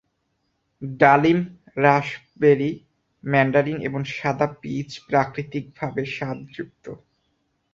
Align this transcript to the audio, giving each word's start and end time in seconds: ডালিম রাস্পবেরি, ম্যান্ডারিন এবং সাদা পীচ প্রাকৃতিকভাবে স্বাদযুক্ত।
ডালিম 0.81 1.39
রাস্পবেরি, 1.77 2.71
ম্যান্ডারিন 3.23 3.77
এবং 3.87 4.01
সাদা 4.11 4.47
পীচ 4.61 4.89
প্রাকৃতিকভাবে 5.07 6.01
স্বাদযুক্ত। 6.15 6.85